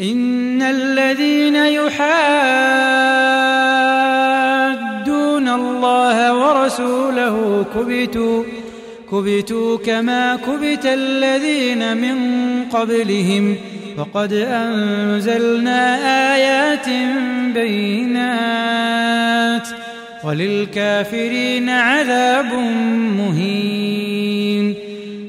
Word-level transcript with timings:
إن 0.00 0.62
الذين 0.62 1.56
يحادون 1.56 1.88
الله 5.48 6.34
ورسوله 6.34 7.64
كبتوا 7.74 8.42
كبتوا 9.12 9.78
كما 9.78 10.36
كبت 10.36 10.86
الذين 10.86 11.96
من 11.96 12.16
قبلهم. 12.72 13.56
وقد 13.98 14.32
أنزلنا 14.32 15.96
آيات 16.34 16.88
بينات. 17.54 19.68
وللكافرين 20.24 21.70
عذاب 21.70 22.52
مهين. 23.18 24.74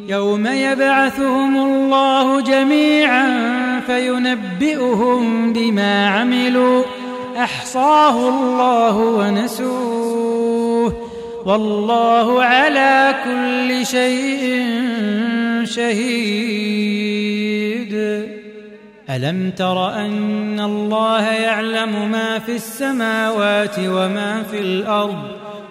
يوم 0.09 0.47
يبعثهم 0.47 1.57
الله 1.57 2.41
جميعا 2.41 3.66
فينبئهم 3.88 5.53
بما 5.53 6.08
عملوا. 6.08 6.84
أحصاه 7.38 8.30
الله 8.30 8.98
ونسوه. 8.98 10.94
والله 11.46 12.44
على 12.44 13.16
كل 13.24 13.86
شيء 13.86 14.66
شهيد. 15.64 16.68
ألم 19.09 19.52
تر 19.58 19.94
أن 19.94 20.59
الله 20.59 21.30
يعلم 21.31 22.12
ما 22.12 22.40
في 22.40 22.56
السماوات 22.56 23.75
وما 23.80 24.44
في 24.52 24.59
الأرض؟ 24.59 25.24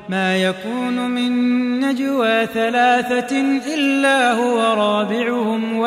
ما 0.08 0.36
يكون 0.36 1.10
من 1.10 1.30
نجوى 1.80 2.46
ثلاثة 2.46 3.40
إلا 3.74 4.32
هو 4.32 4.45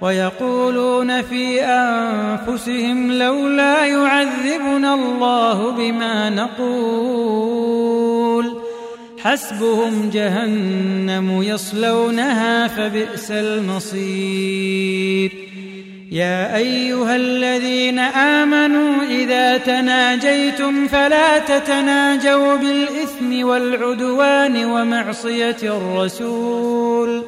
ويقولون 0.00 1.22
في 1.22 1.64
أنفسهم 1.64 3.12
لولا 3.12 3.86
يعذبنا 3.86 4.94
الله 4.94 5.70
بما 5.70 6.30
نقول. 6.30 7.46
حسبهم 9.18 10.10
جهنم 10.12 11.42
يصلونها 11.42 12.68
فبئس 12.68 13.30
المصير. 13.30 15.32
يا 16.12 16.56
أيها 16.56 17.16
الذين 17.16 17.98
آمنوا 17.98 19.02
إذا 19.02 19.58
تناجيتم 19.58 20.88
فلا 20.88 21.38
تتناجوا 21.38 22.56
بالإثم 22.56 23.46
والعدوان 23.46 24.64
ومعصية 24.64 25.56
الرسول. 25.62 27.22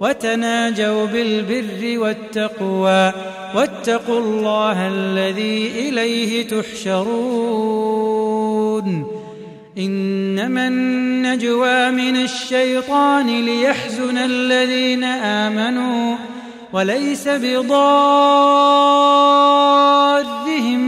وتناجوا 0.00 1.06
بالبر 1.06 1.98
والتقوى 1.98 3.12
واتقوا 3.54 4.20
الله 4.20 4.88
الذي 4.88 5.88
إليه 5.88 6.48
تحشرون. 6.48 8.04
إنما 9.78 10.68
النجوى 10.68 11.90
من 11.90 12.16
الشيطان 12.16 13.44
ليحزن 13.44 14.18
الذين 14.18 15.04
آمنوا 15.04 16.16
وليس 16.72 17.28
بضارهم 17.28 17.74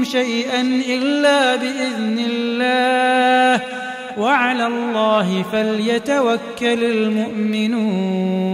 شيئا 0.04 0.60
إلا 0.88 1.56
بإذن 1.56 2.24
الله. 2.30 3.45
وعلى 4.18 4.66
الله 4.66 5.44
فليتوكل 5.52 6.84
المؤمنون. 6.84 8.46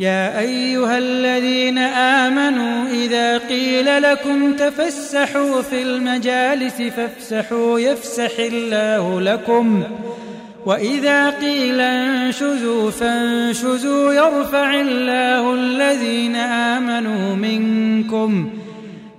يا 0.00 0.40
أيها 0.40 0.98
الذين 0.98 1.78
آمنوا 1.78 2.88
إذا 2.90 3.38
قيل 3.38 4.02
لكم 4.02 4.52
تفسحوا 4.52 5.62
في 5.62 5.82
المجالس 5.82 6.82
فافسحوا 6.82 7.78
يفسح 7.78 8.38
الله 8.38 9.20
لكم. 9.20 9.82
وإذا 10.66 11.30
قيل 11.30 11.80
انشزوا 11.80 12.90
فانشزوا 12.90 14.12
يرفع 14.12 14.80
الله 14.80 15.54
الذين 15.54 16.36
آمنوا 16.36 17.36
منكم. 17.36 18.50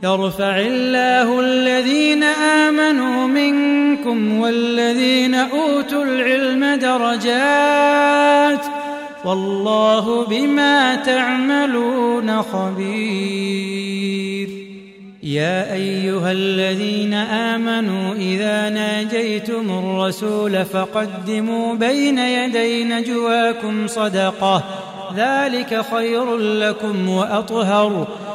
يرفع 0.04 0.60
الله 0.60 1.40
الذين 1.40 2.24
آمنوا 2.24 3.28
منكم 3.28 4.40
والذين 4.40 5.36
أوتوا 5.36 6.04
العلم 6.04 6.80
درجات 6.80 8.66
والله 9.26 10.26
بما 10.26 10.96
تعملون 10.96 12.42
خبير. 12.42 13.84
يا 15.24 15.74
أيها 15.74 16.32
الذين 16.32 17.14
آمنوا 17.14 18.16
إذا 18.16 18.70
ناجيتم 18.70 19.70
الرسول 19.70 20.66
فقدموا 20.66 21.76
بين 21.76 22.18
يدي 22.18 22.84
نجواكم 22.84 23.88
صدقة. 23.88 24.64
ذلك 25.16 25.86
خير 25.96 26.38
لكم 26.38 27.10
وأطهر. 27.10 28.08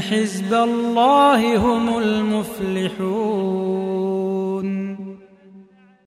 حزب 0.00 0.54
الله 0.54 1.56
هم 1.56 1.98
المفلحون. 1.98 3.19